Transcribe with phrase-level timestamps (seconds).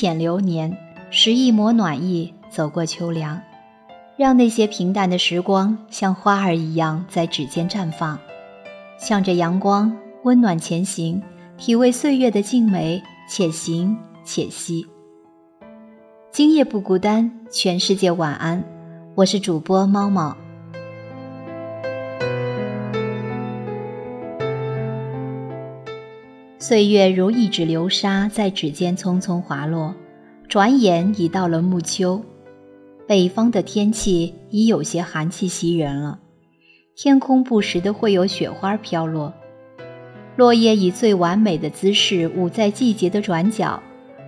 [0.00, 0.74] 浅流年，
[1.10, 3.38] 拾一抹暖意，走过秋凉，
[4.16, 8.18] 让那些平淡的时光像花儿一样在指尖绽放，
[8.96, 11.20] 向着阳光温暖前行，
[11.58, 13.94] 体味岁月的静美，且行
[14.24, 14.86] 且惜。
[16.32, 18.64] 今夜不孤单，全世界晚安，
[19.14, 20.34] 我是主播猫猫。
[26.62, 29.94] 岁月如一指流沙，在指尖匆匆滑落，
[30.46, 32.22] 转眼已到了暮秋。
[33.08, 36.18] 北方的天气已有些寒气袭人了，
[36.94, 39.32] 天空不时的会有雪花飘落，
[40.36, 43.82] 落叶以最完美的姿势舞在季节的转角，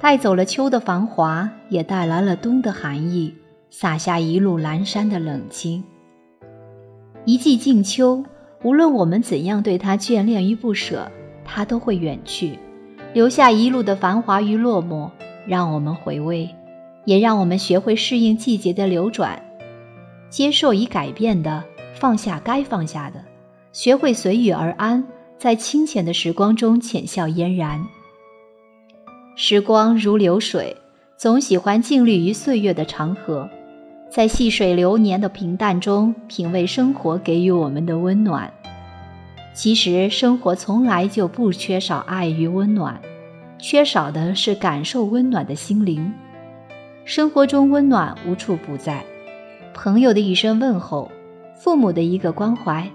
[0.00, 3.34] 带走了秋的繁华，也带来了冬的寒意，
[3.68, 5.84] 洒下一路阑珊的冷清。
[7.26, 8.24] 一季静秋，
[8.62, 11.12] 无论我们怎样对它眷恋与不舍。
[11.54, 12.58] 它都会远去，
[13.12, 15.08] 留下一路的繁华与落寞，
[15.46, 16.52] 让我们回味，
[17.04, 19.40] 也让我们学会适应季节的流转，
[20.28, 21.62] 接受已改变的，
[21.94, 23.24] 放下该放下的，
[23.72, 25.04] 学会随遇而安，
[25.38, 27.86] 在清浅的时光中浅笑嫣然。
[29.36, 30.76] 时光如流水，
[31.16, 33.48] 总喜欢静立于岁月的长河，
[34.10, 38.52] 在细水流年的平淡中品味生活给予我们的温暖。
[39.54, 43.00] 其实生活从来就不缺少爱与温暖，
[43.56, 46.12] 缺少的是感受温暖的心灵。
[47.04, 49.04] 生活中温暖无处不在，
[49.72, 51.08] 朋友的一声问候，
[51.56, 52.90] 父母的一个关怀，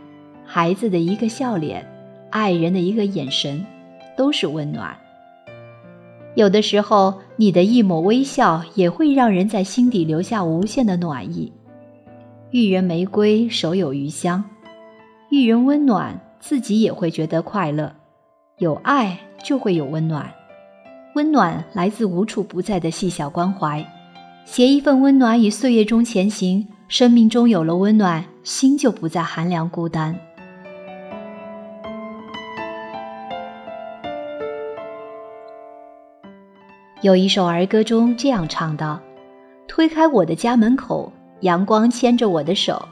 [0.46, 1.90] 孩子的一个笑脸，
[2.30, 3.66] 爱人的一个眼神，
[4.18, 4.94] 都是温暖。
[6.36, 11.54] 有的时候，你的一抹微笑也会让人在心底留下无限的暖意。
[12.52, 14.44] 遇人玫瑰，手有余香；
[15.30, 16.20] 遇人温暖。
[16.40, 17.94] 自己也会觉得快乐，
[18.58, 20.32] 有爱就会有温暖，
[21.16, 23.86] 温暖来自无处不在的细小关怀，
[24.46, 30.18] 携一份温暖与岁月中前行，生命中有了温暖，心就不再寒凉孤单。
[37.02, 39.00] 有一首儿歌中这样唱道
[39.68, 41.12] ：“推开我的家门口，
[41.42, 42.86] 阳光牵着我的手。”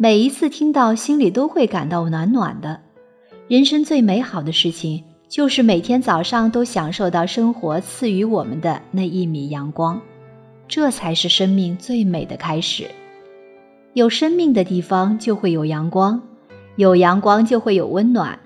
[0.00, 2.78] 每一次听到，心里都会感到暖暖的。
[3.48, 10.00] 人生最美好的事情，就是每天早上都享受到生活赐予我们的那一米阳光，
[10.68, 12.88] 这才是生命最美的开始。
[13.92, 16.22] 有生命的地方就会有阳光，
[16.76, 18.38] 有阳光就会有温暖，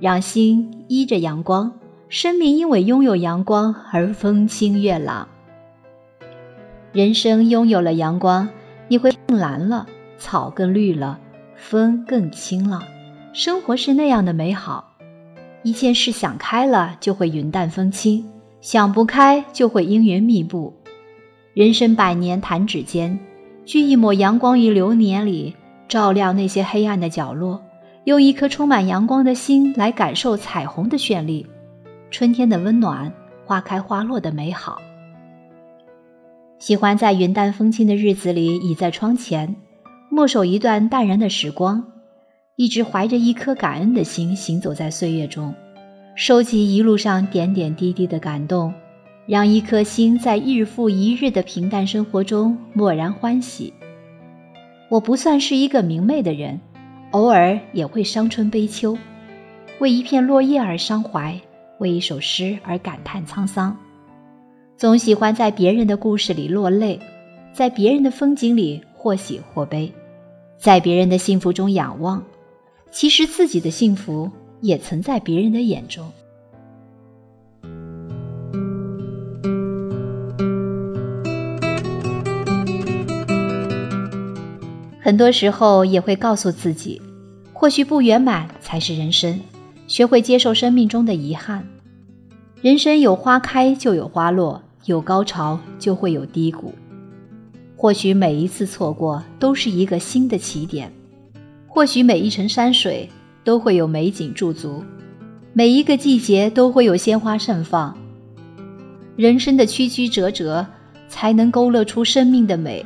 [0.00, 1.70] 让心依着阳光，
[2.08, 5.28] 生命因为拥有阳光而风清月朗。
[6.92, 8.48] 人生拥有了阳光，
[8.88, 9.86] 你会更蓝了。
[10.20, 11.18] 草更绿了，
[11.56, 12.80] 风更轻了，
[13.32, 14.94] 生活是那样的美好。
[15.64, 18.22] 一件事想开了，就会云淡风轻；
[18.60, 20.72] 想不开，就会阴云密布。
[21.54, 23.18] 人生百年弹指间，
[23.64, 25.56] 聚一抹阳光于流年里，
[25.88, 27.60] 照亮那些黑暗的角落。
[28.04, 31.46] 用一颗充满阳光的心来感受彩虹的绚丽，
[32.10, 33.12] 春天的温暖，
[33.44, 34.80] 花开花落的美好。
[36.58, 39.54] 喜欢在云淡风轻的日子里，倚在窗前。
[40.12, 41.84] 默守一段淡然的时光，
[42.56, 45.54] 一直怀着一颗感恩的心行走在岁月中，
[46.16, 48.74] 收集一路上点点滴滴的感动，
[49.24, 53.72] 让一颗心在日复一日的平淡生活中默然欢喜。
[54.88, 56.60] 我不算是一个明媚的人，
[57.12, 58.98] 偶尔也会伤春悲秋，
[59.78, 61.40] 为一片落叶而伤怀，
[61.78, 63.76] 为一首诗而感叹沧桑。
[64.76, 66.98] 总喜欢在别人的故事里落泪，
[67.52, 69.90] 在别人的风景里或喜或悲。
[70.60, 72.22] 在别人的幸福中仰望，
[72.90, 74.30] 其实自己的幸福
[74.60, 76.06] 也曾在别人的眼中。
[85.00, 87.00] 很多时候也会告诉自己，
[87.54, 89.40] 或许不圆满才是人生，
[89.86, 91.66] 学会接受生命中的遗憾。
[92.60, 96.74] 人生有花开就有花落，有高潮就会有低谷。
[97.80, 100.92] 或许每一次错过都是一个新的起点，
[101.66, 103.08] 或许每一程山水
[103.42, 104.84] 都会有美景驻足，
[105.54, 107.96] 每一个季节都会有鲜花盛放。
[109.16, 110.66] 人生的曲曲折折，
[111.08, 112.84] 才能勾勒出生命的美。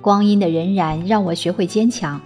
[0.00, 2.20] 光阴的荏苒让我学会坚强。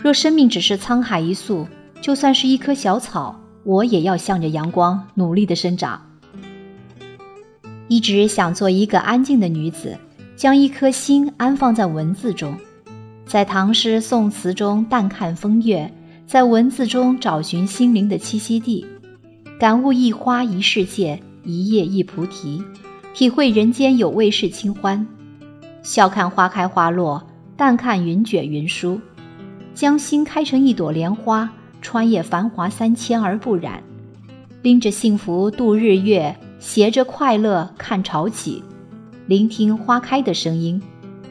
[0.00, 1.64] 若生命只是沧海一粟，
[2.00, 6.04] 就算是一棵小草，我也要向着阳光努力的生长。
[7.86, 9.96] 一直想做一个安静的女子。
[10.40, 12.56] 将一颗心安放在文字中，
[13.26, 15.92] 在唐诗宋词中淡看风月，
[16.26, 18.86] 在文字中找寻心灵的栖息地，
[19.58, 22.64] 感悟一花一世界，一叶一菩提，
[23.12, 25.06] 体会人间有味是清欢。
[25.82, 27.22] 笑看花开花落，
[27.54, 28.98] 淡看云卷云舒，
[29.74, 31.50] 将心开成一朵莲花，
[31.82, 33.82] 穿越繁华三千而不染，
[34.62, 38.62] 拎着幸福度日月，携着快乐看潮起。
[39.30, 40.82] 聆听花开的声音，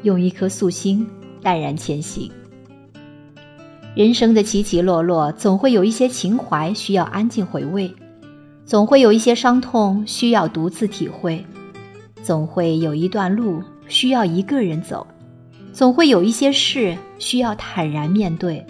[0.04, 1.06] 用一颗素心
[1.42, 2.32] 淡然前行。
[3.94, 7.94] 人生的起起落落，总会有一些情怀需要安静回味，
[8.64, 11.46] 总会有一些伤痛需要独自体会，
[12.24, 15.06] 总会有一段路需要一个人走，
[15.74, 18.66] 总会有一些事需要坦然面对。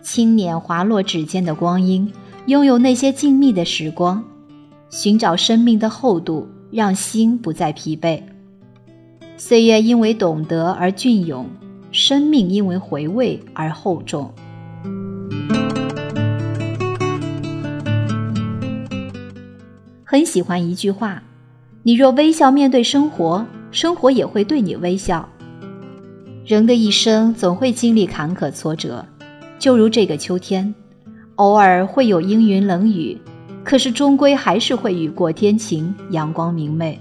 [0.00, 2.10] 轻捻滑落指尖的光阴，
[2.46, 4.24] 拥有那些静谧的时光，
[4.88, 6.48] 寻找生命的厚度。
[6.76, 8.20] 让心不再疲惫，
[9.38, 11.48] 岁月因为懂得而隽永，
[11.90, 14.30] 生命因为回味而厚重。
[20.04, 21.22] 很喜欢一句话
[21.82, 25.26] ：“你若微笑面对生活，生活也会对你微笑。”
[26.44, 29.02] 人的一生总会经历坎坷挫折，
[29.58, 30.74] 就如这个秋天，
[31.36, 33.18] 偶尔会有阴云冷雨。
[33.66, 36.96] 可是终归还是会雨过天晴，阳光明媚。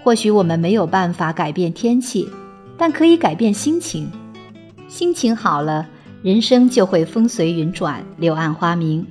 [0.00, 2.28] 或许我们没有办法改变天气，
[2.78, 4.08] 但可以改变心情。
[4.86, 5.84] 心情好了，
[6.22, 9.04] 人生就会风随云转，柳暗花明。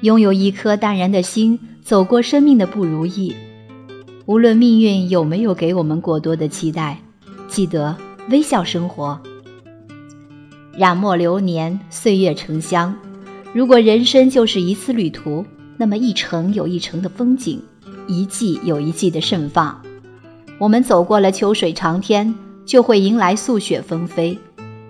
[0.00, 3.32] 拥有一颗淡然的心，走过生命的不如意。
[4.26, 6.98] 无论命运有没有给我们过多的期待，
[7.46, 7.96] 记得
[8.30, 9.16] 微笑生活。
[10.76, 12.92] 染墨流年，岁月成香。
[13.52, 15.44] 如果人生就是一次旅途，
[15.76, 17.62] 那么一程有一程的风景，
[18.06, 19.80] 一季有一季的盛放。
[20.58, 22.34] 我们走过了秋水长天，
[22.64, 24.38] 就会迎来素雪纷飞。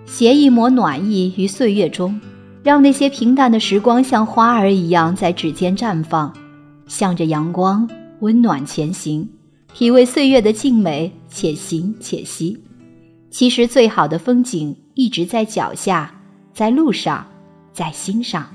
[0.05, 2.19] 携一抹暖意于岁月中，
[2.63, 6.31] 让那些平淡的时光像花儿一样在指尖绽放，
[6.87, 7.89] 向着阳光
[8.19, 9.27] 温暖前行，
[9.73, 12.57] 体味岁月的静美，且行且惜。
[13.31, 16.13] 其实最好的风景一直在脚下，
[16.53, 17.25] 在路上。
[17.73, 18.47] 在心上。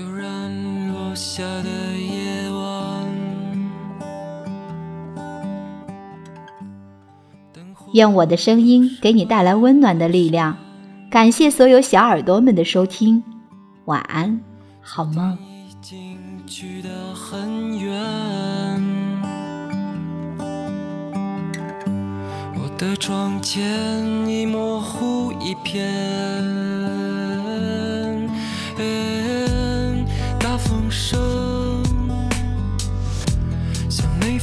[0.00, 1.68] 突然落下的
[1.98, 3.06] 夜晚。
[7.92, 10.56] 用我的声音给你带来温暖的力量。
[11.10, 13.22] 感谢所有小耳朵们的收听，
[13.84, 14.40] 晚安，
[14.80, 15.36] 好梦。
[22.54, 23.60] 我的窗前
[24.26, 26.99] 已模糊一片。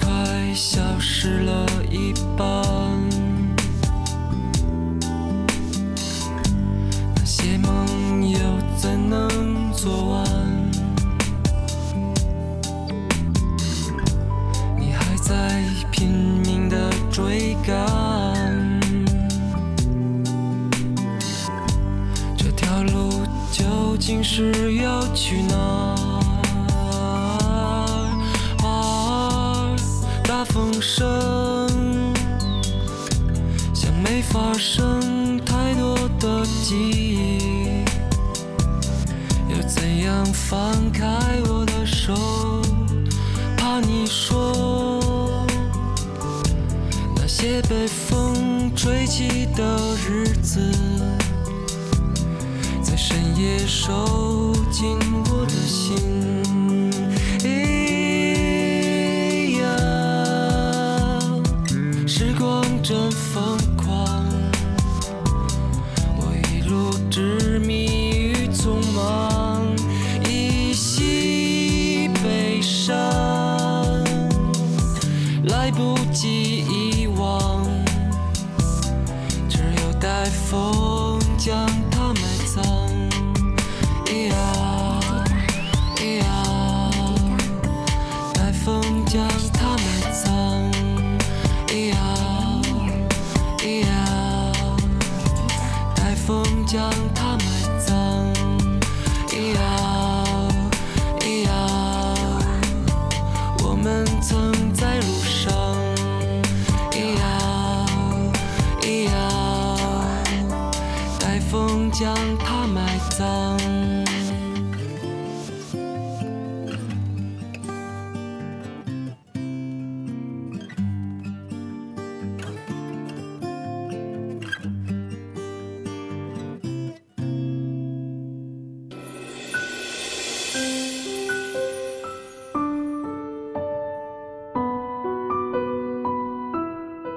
[0.00, 2.46] 快消失了一半。
[7.14, 8.38] 那些梦又
[8.76, 10.24] 怎能做完？
[14.78, 16.08] 你还在拼
[16.44, 17.74] 命的追赶。
[22.36, 26.15] 这条路究竟是要去哪？
[30.56, 31.68] 风声
[33.74, 37.84] 像没发生太多的记忆，
[39.50, 41.06] 要怎样放开
[41.50, 42.14] 我的手？
[43.58, 45.46] 怕你说
[47.14, 50.72] 那些被风吹起的日子。
[52.82, 54.96] 在深夜收紧
[55.30, 56.65] 我的心。
[111.98, 113.56] 将它埋葬。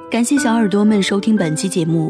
[0.10, 2.10] 感谢小耳朵们收听本期节目。